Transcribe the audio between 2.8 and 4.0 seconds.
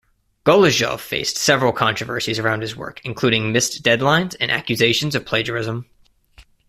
including missed